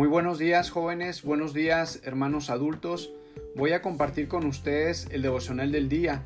[0.00, 3.12] Muy buenos días jóvenes, buenos días hermanos adultos.
[3.54, 6.24] Voy a compartir con ustedes el devocional del día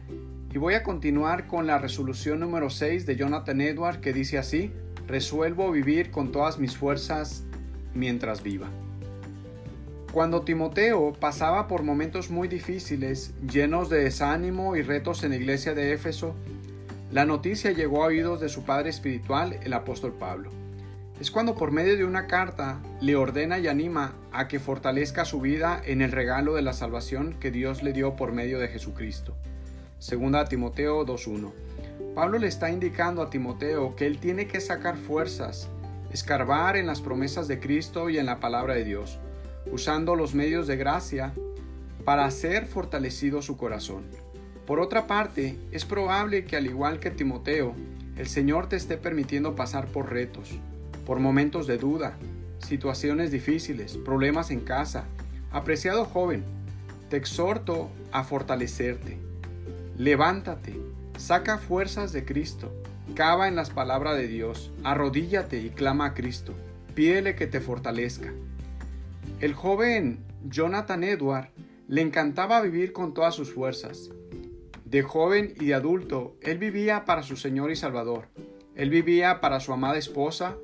[0.52, 4.70] y voy a continuar con la resolución número 6 de Jonathan Edward que dice así,
[5.08, 7.42] resuelvo vivir con todas mis fuerzas
[7.94, 8.68] mientras viva.
[10.12, 15.74] Cuando Timoteo pasaba por momentos muy difíciles, llenos de desánimo y retos en la iglesia
[15.74, 16.36] de Éfeso,
[17.10, 20.63] la noticia llegó a oídos de su padre espiritual, el apóstol Pablo
[21.20, 25.40] es cuando por medio de una carta le ordena y anima a que fortalezca su
[25.40, 29.36] vida en el regalo de la salvación que Dios le dio por medio de Jesucristo.
[30.00, 31.52] Segunda Timoteo 2.1.
[32.14, 35.68] Pablo le está indicando a Timoteo que él tiene que sacar fuerzas,
[36.12, 39.18] escarbar en las promesas de Cristo y en la palabra de Dios,
[39.70, 41.32] usando los medios de gracia
[42.04, 44.04] para hacer fortalecido su corazón.
[44.66, 47.74] Por otra parte, es probable que al igual que Timoteo,
[48.16, 50.58] el Señor te esté permitiendo pasar por retos,
[51.04, 52.16] por momentos de duda,
[52.58, 55.04] situaciones difíciles, problemas en casa.
[55.50, 56.44] Apreciado joven,
[57.08, 59.18] te exhorto a fortalecerte.
[59.96, 60.74] Levántate,
[61.16, 62.72] saca fuerzas de Cristo,
[63.14, 66.54] cava en las palabras de Dios, arrodíllate y clama a Cristo,
[66.94, 68.32] pídele que te fortalezca.
[69.40, 71.50] El joven Jonathan Edward
[71.86, 74.10] le encantaba vivir con todas sus fuerzas.
[74.84, 78.28] De joven y de adulto, él vivía para su Señor y Salvador.
[78.74, 80.56] Él vivía para su amada esposa,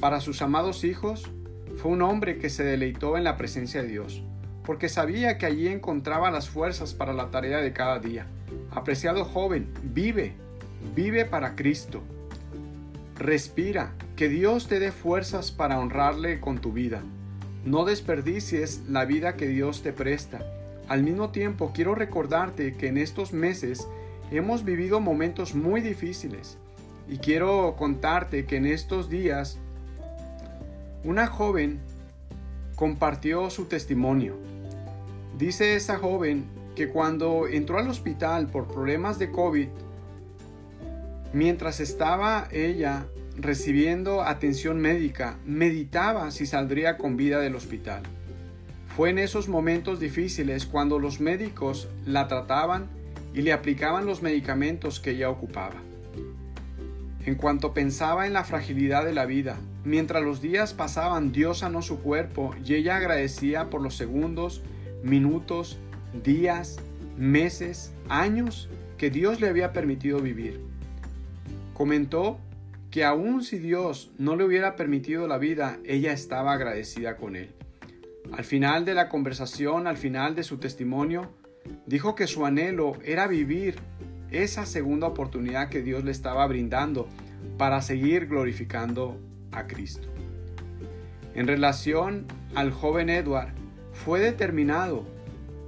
[0.00, 1.30] para sus amados hijos,
[1.76, 4.22] fue un hombre que se deleitó en la presencia de Dios,
[4.64, 8.26] porque sabía que allí encontraba las fuerzas para la tarea de cada día.
[8.70, 10.34] Apreciado joven, vive,
[10.94, 12.02] vive para Cristo.
[13.16, 17.02] Respira, que Dios te dé fuerzas para honrarle con tu vida.
[17.64, 20.40] No desperdicies la vida que Dios te presta.
[20.88, 23.86] Al mismo tiempo, quiero recordarte que en estos meses
[24.30, 26.58] hemos vivido momentos muy difíciles
[27.08, 29.58] y quiero contarte que en estos días
[31.04, 31.80] una joven
[32.74, 34.36] compartió su testimonio.
[35.36, 39.68] Dice esa joven que cuando entró al hospital por problemas de COVID,
[41.32, 43.06] mientras estaba ella
[43.36, 48.02] recibiendo atención médica, meditaba si saldría con vida del hospital.
[48.96, 52.88] Fue en esos momentos difíciles cuando los médicos la trataban
[53.34, 55.87] y le aplicaban los medicamentos que ella ocupaba.
[57.24, 61.82] En cuanto pensaba en la fragilidad de la vida, mientras los días pasaban, Dios sanó
[61.82, 64.62] su cuerpo y ella agradecía por los segundos,
[65.02, 65.78] minutos,
[66.24, 66.78] días,
[67.16, 70.60] meses, años que Dios le había permitido vivir.
[71.74, 72.38] Comentó
[72.90, 77.54] que aun si Dios no le hubiera permitido la vida, ella estaba agradecida con él.
[78.32, 81.30] Al final de la conversación, al final de su testimonio,
[81.86, 83.76] dijo que su anhelo era vivir
[84.30, 87.08] esa segunda oportunidad que Dios le estaba brindando
[87.56, 89.18] para seguir glorificando
[89.52, 90.08] a Cristo.
[91.34, 93.52] En relación al joven Edward,
[93.92, 95.04] fue determinado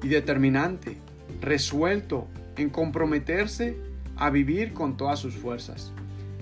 [0.03, 0.97] y determinante,
[1.41, 2.27] resuelto
[2.57, 3.77] en comprometerse
[4.17, 5.93] a vivir con todas sus fuerzas.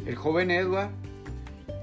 [0.07, 0.91] El joven Edward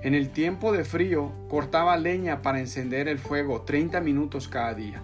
[0.03, 5.01] en el tiempo de frío cortaba leña para encender el fuego 30 minutos cada día.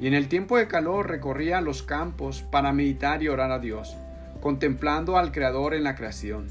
[0.00, 3.96] Y en el tiempo de calor recorría los campos para meditar y orar a Dios
[4.44, 6.48] contemplando al Creador en la creación.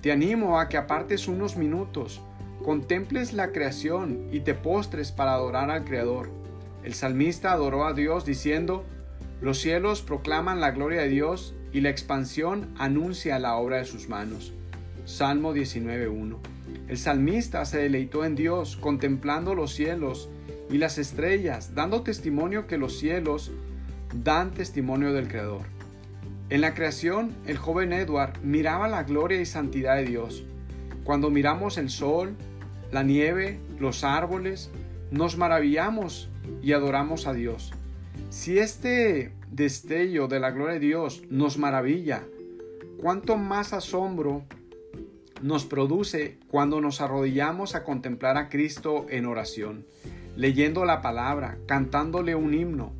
[0.00, 2.20] Te animo a que apartes unos minutos,
[2.64, 6.30] contemples la creación y te postres para adorar al Creador.
[6.82, 8.84] El salmista adoró a Dios diciendo,
[9.40, 14.08] los cielos proclaman la gloria de Dios y la expansión anuncia la obra de sus
[14.08, 14.52] manos.
[15.04, 16.38] Salmo 19.1.
[16.88, 20.28] El salmista se deleitó en Dios, contemplando los cielos
[20.70, 23.52] y las estrellas, dando testimonio que los cielos
[24.12, 25.77] dan testimonio del Creador.
[26.50, 30.44] En la creación, el joven Edward miraba la gloria y santidad de Dios.
[31.04, 32.36] Cuando miramos el sol,
[32.90, 34.70] la nieve, los árboles,
[35.10, 36.30] nos maravillamos
[36.62, 37.72] y adoramos a Dios.
[38.30, 42.22] Si este destello de la gloria de Dios nos maravilla,
[42.98, 44.44] cuánto más asombro
[45.42, 49.84] nos produce cuando nos arrodillamos a contemplar a Cristo en oración,
[50.34, 52.92] leyendo la palabra, cantándole un himno.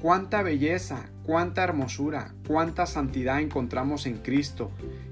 [0.00, 4.70] Cuánta belleza, cuánta hermosura, cuánta santidad encontramos en Cristo,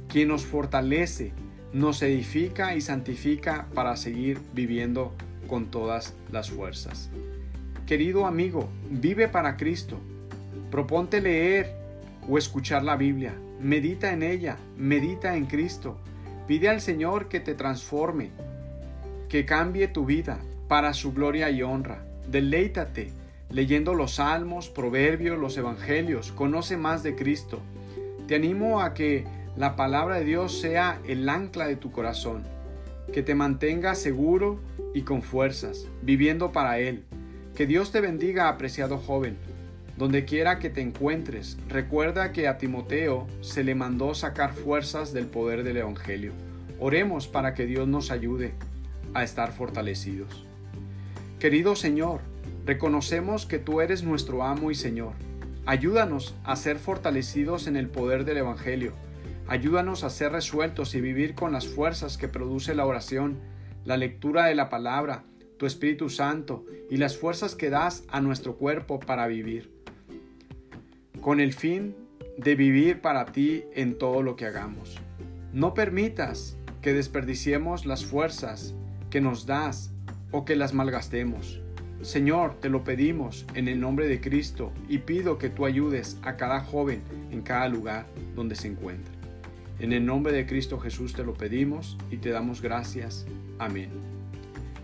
[0.09, 1.33] quien nos fortalece,
[1.73, 5.15] nos edifica y santifica para seguir viviendo
[5.49, 7.11] con todas las fuerzas.
[7.87, 9.99] Querido amigo, vive para Cristo.
[10.71, 11.75] Proponte leer
[12.29, 13.35] o escuchar la Biblia.
[13.61, 15.99] Medita en ella, medita en Cristo.
[16.47, 18.31] Pide al Señor que te transforme,
[19.29, 22.05] que cambie tu vida para su gloria y honra.
[22.29, 23.11] Deleítate
[23.51, 27.61] leyendo los salmos, proverbios, los evangelios, conoce más de Cristo.
[28.27, 29.25] Te animo a que
[29.57, 32.45] la palabra de Dios sea el ancla de tu corazón.
[33.13, 34.61] que te mantenga seguro
[34.95, 37.03] y con fuerzas, viviendo para Él.
[37.57, 39.37] Que Dios te bendiga, apreciado joven.
[39.97, 45.27] Donde quiera que te encuentres, recuerda que a Timoteo se le mandó sacar fuerzas del
[45.27, 46.33] poder del Evangelio.
[46.79, 48.55] Oremos para que Dios nos ayude
[49.13, 50.47] a estar fortalecidos.
[51.39, 52.21] Querido Señor,
[52.71, 55.15] reconocemos que tú eres nuestro amo y Señor.
[55.67, 58.93] Ayúdanos a ser fortalecidos en el poder del Evangelio.
[59.49, 63.41] Ayúdanos a ser resueltos y vivir con las fuerzas que produce la oración,
[63.85, 65.25] la lectura de la palabra,
[65.59, 69.73] tu Espíritu Santo y las fuerzas que das a nuestro cuerpo para vivir.
[71.21, 71.97] Con el fin
[72.39, 74.97] de vivir para ti en todo lo que hagamos.
[75.53, 78.77] No permitas que desperdiciemos las fuerzas
[79.11, 79.91] que nos das
[80.31, 81.61] o que las malgastemos.
[82.03, 86.37] Señor, te lo pedimos en el nombre de Cristo y pido que tú ayudes a
[86.37, 89.13] cada joven en cada lugar donde se encuentre.
[89.81, 93.27] En el nombre de Cristo Jesús te lo pedimos y te damos gracias.
[93.59, 93.91] Amén.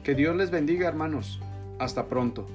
[0.05, 1.41] Que Dios les bendiga hermanos.
[1.79, 2.47] Hasta pronto.